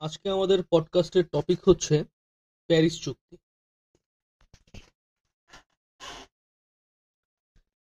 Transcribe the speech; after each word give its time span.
আজকে 0.00 0.30
আমাদের 0.30 0.58
পডকাস্টের 0.70 1.24
টপিক 1.32 1.68
হচ্ছে 1.68 2.04
প্যারিস 2.66 3.04
চুক্তি। 3.04 3.36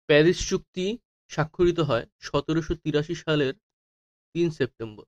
প্যারিস 0.06 0.50
চুক্তি 0.50 0.98
স্বাক্ষরিত 1.28 1.80
হয় 1.80 2.06
সতেরোশো 2.20 2.76
তিরাশি 2.76 3.16
সালের 3.16 3.54
তিন 4.34 4.50
সেপ্টেম্বর। 4.50 5.06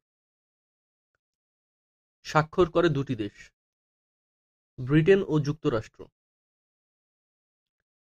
স্বাক্ষর 2.23 2.71
করে 2.71 2.89
দুটি 2.89 3.15
দেশ, 3.15 3.52
ব্রিটেন 4.79 5.23
ও 5.27 5.39
যুক্তরাষ্ট্র। 5.39 6.07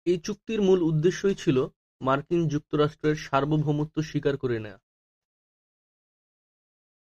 এই 0.05 0.21
চুক্তির 0.21 0.63
মূল 0.63 0.83
উদ্দেশ্যই 0.83 1.35
ছিল 1.35 1.67
মার্কিন 2.01 2.49
যুক্তরাষ্ট্রের 2.49 3.17
সার্বভৌমত্ব 3.17 4.03
স্বীকার 4.03 4.39
করে 4.39 4.59
নেয়া। 4.59 4.79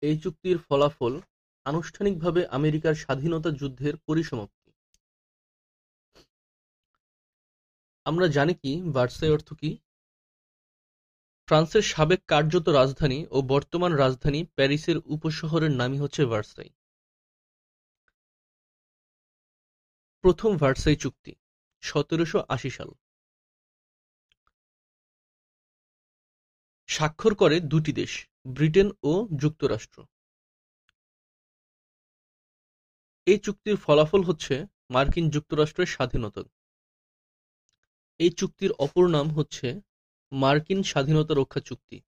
এই 0.00 0.18
চুক্তির 0.18 0.58
ফলাফল 0.58 1.20
আনুষ্ঠানিকভাবে 1.66 2.40
আমেরিকার 2.48 2.94
স্বাধীনতা 2.94 3.50
যুদ্ধের 3.50 3.96
পরিসমাপ্তি। 3.96 4.70
আমরা 8.06 8.26
জানি 8.28 8.54
কি 8.54 8.72
ভার্সাই 8.94 9.30
অর্থ 9.30 9.48
কি? 9.54 9.70
ফ্রান্সের 11.48 11.82
সাবেক 11.82 12.20
কার্যত 12.28 12.66
রাজধানী 12.68 13.18
ও 13.30 13.38
বর্তমান 13.42 13.92
রাজধানী 13.92 14.40
প্যারিসের 14.54 14.98
উপশহরের 15.06 15.70
নামই 15.70 15.98
হচ্ছে 15.98 16.22
ভার্সাই। 16.24 16.70
প্রথম 20.24 20.50
ভার্সাই 20.56 20.96
চুক্তি, 20.96 21.32
সতেরোশো 21.82 22.38
আশি 22.48 22.70
সাল। 22.70 22.90
স্বাক্ষর 26.88 27.34
করে 27.34 27.56
দুটি 27.72 27.92
দেশ, 27.92 28.12
ব্রিটেন 28.46 28.88
ও 29.02 29.12
যুক্তরাষ্ট্র। 29.36 29.98
এই 33.26 33.38
চুক্তির 33.38 33.76
ফলাফল 33.76 34.22
হচ্ছে 34.22 34.66
মার্কিন 34.90 35.30
যুক্তরাষ্ট্রের 35.30 35.86
স্বাধীনতা। 35.86 36.42
এই 38.20 38.30
চুক্তির 38.30 38.72
অপর 38.72 39.04
নাম 39.08 39.30
হচ্ছে 39.30 39.80
মার্কিন 40.32 40.82
স্বাধীনতা 40.82 41.34
রক্ষা 41.34 41.60
চুক্তি। 41.60 41.98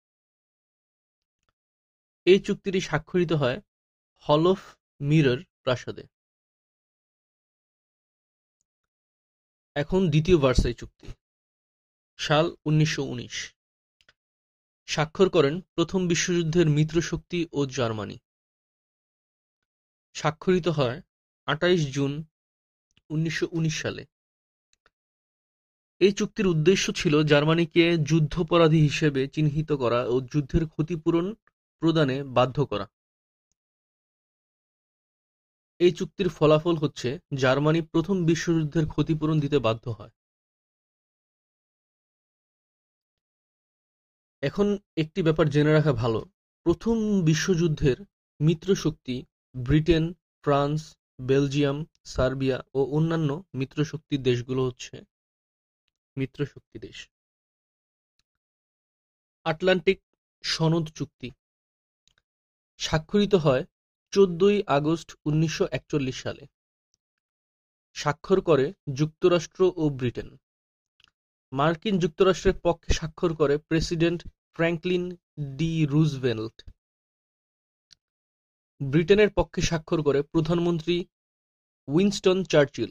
এই 2.26 2.40
চুক্তিটি 2.40 2.80
স্বাক্ষরিত 2.80 3.32
হয় 3.32 3.60
হল 4.24 4.46
অফ 4.46 4.60
মিরর 5.00 5.38
প্রাসাদে। 5.62 6.04
এখন 9.76 10.00
দ্বিতীয় 10.10 10.38
ভার্সাই 10.38 10.74
চুক্তি, 10.74 11.08
সাল 12.18 12.46
উনিশশো 12.64 13.02
উনিশ। 13.02 13.36
স্বাক্ষর 14.86 15.28
করেন 15.30 15.60
প্রথম 15.60 16.08
বিশ্বযুদ্ধের 16.08 16.66
মিত্রশক্তি 16.66 17.48
ও 17.52 17.66
জার্মানি। 17.66 18.16
স্বাক্ষরিত 20.14 20.68
হয় 20.68 20.98
আটাইশ 21.46 21.80
জুন 21.94 22.12
উনিশশো 23.10 23.46
উনিশ 23.52 23.74
সালে। 23.82 24.02
এই 26.00 26.12
চুক্তির 26.12 26.46
উদ্দেশ্য 26.46 26.92
ছিল 26.92 27.22
জার্মানিকে 27.22 27.84
যুদ্ধাপরাধী 28.02 28.80
হিসেবে 28.80 29.22
চিহ্নিত 29.28 29.72
করা 29.72 30.00
ও 30.06 30.20
যুদ্ধের 30.32 30.64
ক্ষতিপূরণ 30.68 31.34
প্রদানে 31.82 32.16
বাধ্য 32.36 32.66
করা। 32.66 32.86
এই 35.80 35.92
চুক্তির 35.92 36.28
ফলাফল 36.28 36.76
হচ্ছে, 36.76 37.18
জার্মানি 37.36 37.80
প্রথম 37.82 38.16
বিশ্বযুদ্ধের 38.24 38.86
ক্ষতিপূরণ 38.86 39.40
দিতে 39.40 39.58
বাধ্য 39.58 39.84
হয়। 39.90 40.12
এখন 44.42 44.78
একটি 44.96 45.22
ব্যাপার 45.22 45.46
জেনে 45.48 45.72
রাখা 45.72 45.92
ভালো। 45.92 46.20
প্রথম 46.66 46.96
বিশ্বযুদ্ধের 47.24 47.96
মিত্রশক্তি 48.40 49.16
ব্রিটেন, 49.54 50.04
ফ্রান্স 50.44 50.80
বেলজিয়াম, 51.18 51.84
সার্বিয়া 52.04 52.64
ও 52.74 52.80
অন্যান্য 52.84 53.44
মিত্রশক্তির 53.54 54.22
দেশগুলো 54.22 54.62
হচ্ছে 54.64 55.04
মিত্রশক্তি 56.16 56.78
দেশ। 56.78 57.08
আটলান্টিক 59.44 60.00
সনদ 60.42 60.86
চুক্তি। 60.88 61.30
স্বাক্ষরিত 62.78 63.34
হয় 63.34 63.64
চোদ্দই 64.12 64.62
আগস্ট 64.66 65.14
উনিশশো 65.24 65.68
একচল্লিশ 65.70 66.22
সালে। 66.22 66.46
স্বাক্ষর 67.96 68.40
করে 68.40 68.72
যুক্তরাষ্ট্র 68.94 69.72
ও 69.76 69.88
ব্রিটেন। 69.88 70.36
মার্কিন 71.52 71.98
যুক্তরাষ্ট্রের 71.98 72.60
পক্ষে 72.62 72.94
স্বাক্ষর 72.94 73.34
করে 73.34 73.58
প্রেসিডেন্ট 73.58 74.20
ফ্র্যাঙ্কলিন 74.54 75.16
ডি 75.56 75.86
রুজভেল্ট। 75.86 76.70
ব্রিটেনের 78.80 79.30
পক্ষে 79.38 79.60
স্বাক্ষর 79.62 80.00
করে 80.02 80.20
প্রধানমন্ত্রী 80.32 80.96
উইনস্টন 81.88 82.38
চার্চিল। 82.52 82.90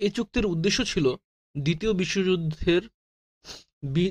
এ 0.00 0.08
চুক্তির 0.16 0.46
উদ্দেশ্য 0.46 0.78
ছিল 0.84 1.06
দ্বিতীয় 1.54 1.92
বিশ্বযুদ্ধের 1.92 2.82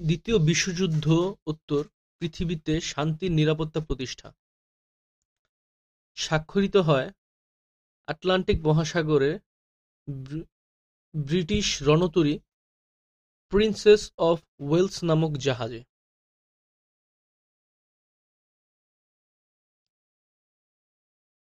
দ্বিতীয় 0.07 0.37
বিশ্বযুদ্ধোত্তর 0.49 1.83
পৃথিবীতে 2.21 2.73
শান্তির 2.81 3.31
নিরাপত্তা 3.31 3.79
প্রতিষ্ঠা। 3.79 4.29
স্বাক্ষরিত 6.17 6.75
হয় 6.87 7.07
আটলান্টিক 8.07 8.57
মহাসাগরে 8.67 9.31
ব্রিটিশ 11.13 11.67
রণতরী 11.81 12.35
প্রিন্সেস 13.51 14.01
অফ 14.29 14.37
ওয়েলস 14.59 14.95
নামক 15.09 15.33
জাহাজে। 15.45 15.81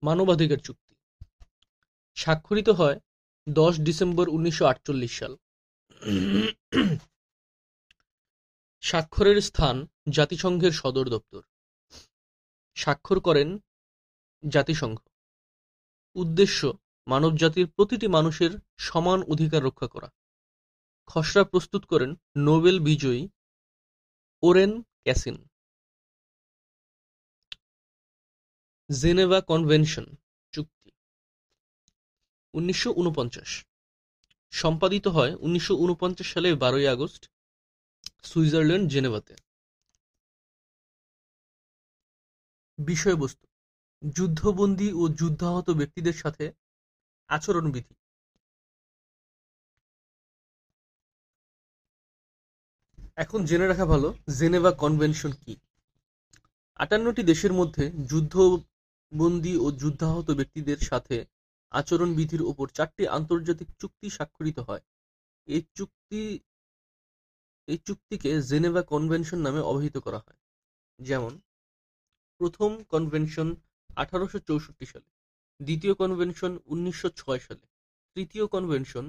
মানবাধিকার 0.03 0.57
চুক্তি। 0.57 0.95
স্বাক্ষরিত 2.15 2.69
হয় 2.69 3.01
দশ 3.49 3.81
ডিসেম্বর 3.81 4.29
উনিশশো 4.29 4.67
আটচল্লিশ 4.67 5.19
সাল। 5.19 5.37
স্বাক্ষরের 8.81 9.41
স্থান 9.41 9.87
জাতিসংঘের 10.11 10.71
সদর 10.71 11.09
দপ্তর। 11.09 11.43
স্বাক্ষর 12.75 13.21
করেন 13.21 13.59
জাতিসংঘ। 14.49 14.99
উদ্দেশ্য, 16.15 16.79
মানবজাতির 17.07 17.67
প্রতিটি 17.67 18.09
মানুষের 18.09 18.51
সমান 18.79 19.23
অধিকার 19.23 19.65
রক্ষা 19.65 19.89
করা। 19.89 20.09
খসড়া 21.07 21.45
প্রস্তুত 21.45 21.85
করেন 21.85 22.15
নোবেল 22.37 22.79
বিজয়ী 22.79 23.29
ওরেন 24.43 24.83
ক্যাসিন। 24.83 25.50
জেনেভা 28.91 29.41
কনভেনশন, 29.41 30.07
চুক্তি। 30.53 30.91
উনিশশো 32.55 32.91
উনপঞ্চাশ 32.97 33.65
সম্পাদিত 34.53 35.07
হয় 35.09 35.33
উনিশশো 35.35 35.75
সালের 36.25 36.57
বারোই 36.57 36.87
আগস্ট, 36.89 37.23
সুইজারল্যান্ড, 38.23 38.87
জেনেভাতে। 38.91 39.35
বিষয়বস্তু, 42.79 43.47
যুদ্ধবন্দী 44.17 44.93
ও 44.93 45.09
যুদ্ধাহত 45.09 45.71
ব্যক্তিদের 45.71 46.13
সাথে 46.13 46.53
আচরণবিধি। 47.29 47.95
এখন 53.17 53.45
জেনে 53.45 53.67
রাখা 53.67 53.87
ভালো, 53.87 54.15
জেনেভা 54.39 54.71
কনভেনশন 54.73 55.33
কি? 55.33 55.55
আটান্নটি 56.75 57.23
দেশের 57.23 57.53
মধ্যে 57.53 57.85
যুদ্ধবন্দী 59.13 59.55
ও 59.57 59.67
যুদ্ধাহত 59.73 60.29
ব্যক্তিদের 60.31 60.79
সাথে 60.79 61.17
আচরণবিধির 61.73 62.43
ওপর 62.43 62.67
চারটি 62.69 63.05
আন্তর্জাতিক 63.09 63.69
চুক্তি 63.79 64.11
স্বাক্ষরিত 64.11 64.59
হয়। 64.59 64.83
এই 65.49 65.63
চুক্তি 65.75 66.23
এই 67.69 67.79
চুক্তিকে 67.87 68.31
জেনেভা 68.43 68.83
কনভেনশন 68.83 69.39
নামে 69.39 69.61
অভিহিত 69.61 69.97
করা 69.99 70.19
হয়। 70.19 70.39
যেমন, 70.99 71.33
প্রথম 72.41 72.71
কনভেনশন 72.85 73.49
আঠারোশো 73.97 74.39
চৌষট্টি 74.39 74.87
সালে, 74.87 75.09
দ্বিতীয় 75.61 75.95
কনভেনশন 75.95 76.53
উনিশশো 76.67 77.09
ছয় 77.11 77.39
সালে, 77.39 77.65
তৃতীয় 78.17 78.45
কনভেনশন 78.47 79.05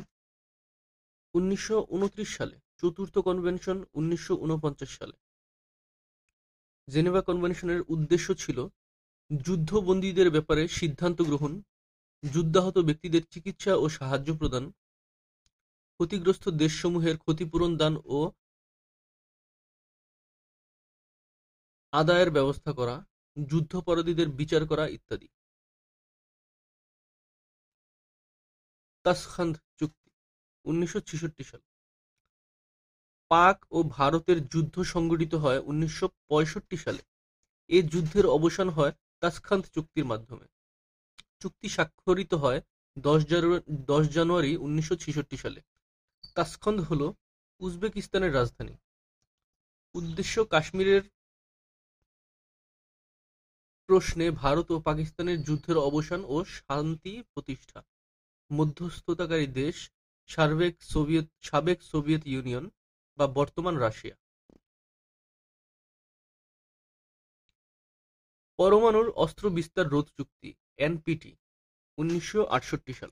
উনিশশো 1.34 1.78
উনত্রিশ 1.90 2.30
সালে, 2.38 2.56
চতুর্থ 2.78 3.16
কনভেনশন 3.18 3.78
উনিশশো 3.94 4.34
উনপঞ্চাশ 4.36 4.92
সালে। 4.98 5.16
জেনেভা 6.88 7.22
কনভেনশনের 7.22 7.82
উদ্দেশ্য 7.88 8.28
ছিল 8.36 8.60
যুদ্ধবন্দীদের 9.32 10.28
ব্যাপারে 10.32 10.68
সিদ্ধান্ত 10.68 11.22
গ্রহণ, 11.22 11.62
যুদ্ধাহত 12.24 12.78
ব্যক্তিদের 12.78 13.24
চিকিৎসা 13.30 13.74
ও 13.76 13.90
সাহায্য 13.90 14.30
প্রদান, 14.38 14.64
ক্ষতিগ্রস্ত 15.96 16.46
দেশসমূহের 16.50 17.16
ক্ষতিপূরণ 17.18 17.72
দান 17.78 17.94
ও 18.06 18.20
আদায়ের 21.94 22.30
ব্যবস্থা 22.32 22.72
করা, 22.74 22.96
যুদ্ধাপরাধীদের 23.38 24.28
বিচার 24.30 24.62
করা 24.68 24.88
ইত্যাদি। 24.88 25.28
তাসখান্দ 29.06 29.56
চুক্তি, 29.78 30.10
উনিশশো 30.66 31.00
সাল। 31.44 31.62
পাক 33.32 33.58
ও 33.72 33.84
ভারতের 33.84 34.48
যুদ্ধ 34.48 34.76
সংঘটিত 34.84 35.34
হয় 35.36 35.60
উনিশশো 35.60 36.08
পঁয়ষট্টি 36.30 36.78
সালে। 36.78 37.02
এ 37.70 37.82
যুদ্ধের 37.84 38.26
অবসান 38.26 38.70
হয় 38.70 38.94
তাসখান্ত 39.22 39.66
চুক্তির 39.76 40.06
মাধ্যমে। 40.12 40.46
চুক্তি 41.42 41.68
স্বাক্ষরিত 41.76 42.32
হয় 42.44 42.60
দশ 43.92 44.04
জানুয়ারি 44.18 44.52
উনিশশো 44.66 44.96
ছেষট্টি 45.04 45.38
সালে। 45.44 45.60
তাসখন্দ 46.36 46.80
হল 46.90 47.02
উজবেকিস্তানের 47.62 48.36
রাজধানী। 48.40 48.76
উদ্দেশ্য 49.96 50.36
কাশ্মীরের 50.54 51.04
প্রশ্নে 53.90 54.28
ভারত 54.42 54.68
ও 54.72 54.78
পাকিস্তানের 54.88 55.38
যুদ্ধের 55.48 55.78
অবসান 55.90 56.22
ও 56.34 56.36
শান্তি 56.58 57.14
প্রতিষ্ঠা। 57.34 57.80
মধ্যস্থতাকারী 58.52 59.48
দেশ 59.62 59.76
সাবেক 60.30 61.78
সোভিয়েত 61.92 62.24
ইউনিয়ন 62.34 62.66
বা 63.18 63.26
বর্তমান 63.38 63.76
রাশিয়া। 63.86 64.16
পরমাণুর 68.62 69.10
অস্ত্র 69.10 69.50
বিস্তার 69.50 69.90
রোধ 69.90 70.08
চুক্তি, 70.18 70.54
এনপিটি, 70.78 71.36
উনিশশো 71.98 72.46
আটষট্টি 72.46 72.94
সাল। 72.94 73.12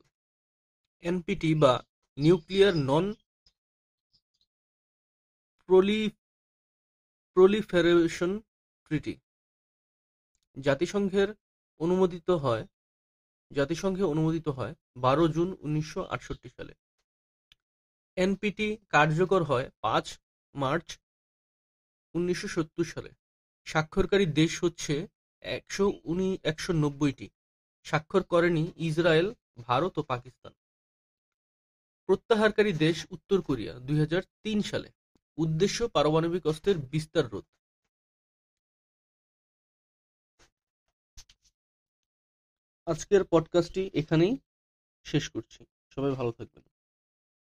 এনপিটি 1.01 1.55
বা 1.55 1.83
নিউক্লিয়ার 2.17 2.75
নন 2.75 3.13
প্রলি, 5.65 6.09
প্রলিফেরেশন 7.33 8.41
ট্রিটি। 8.83 9.19
জাতিসংঘের 10.57 11.29
অনুমোদিত 11.79 12.29
হয়, 12.29 12.67
জাতিসংঘে 13.51 14.03
অনুমোদিত 14.03 14.47
হয় 14.47 14.75
বারো 14.95 15.27
জুন 15.27 15.57
উনিশশো 15.59 16.01
আটষট্টি 16.03 16.49
সালে। 16.49 16.73
এনপিটি 18.15 18.77
কার্যকর 18.89 19.43
হয় 19.43 19.69
পাঁচ 19.81 20.19
মার্চ 20.55 20.97
উনিশশো 22.13 22.47
সত্তর 22.47 22.83
সালে। 22.83 23.09
স্বাক্ষরকারী 23.65 24.25
দেশ 24.25 24.63
হচ্ছে 24.63 25.07
একশো 25.41 26.73
নব্বইটি 26.73 27.29
স্বাক্ষর 27.83 28.23
করেনি 28.23 28.71
ইসরায়েল, 28.75 29.33
ভারত 29.63 29.97
ও 29.97 30.03
পাকিস্তান। 30.03 30.53
প্রত্যাহারকারী 32.05 32.73
দেশ 32.73 33.05
উত্তর 33.11 33.41
কোরিয়া, 33.41 33.79
দুই 33.79 33.99
হাজার 33.99 34.21
তিন 34.43 34.61
সালে। 34.61 34.89
উদ্দেশ্য 35.37 35.89
পারমাণবিক 35.89 36.47
অস্ত্রের 36.47 36.77
বিস্তার 36.77 37.29
রোধ। 37.29 37.45
আজকের 42.87 43.23
পডকাস্টটি 43.23 43.89
এখানেই 43.93 44.37
শেষ 45.05 45.29
করছি। 45.29 45.65
সবাই 45.95 46.11
ভালো 46.11 46.31
থাকবেন। 46.31 46.68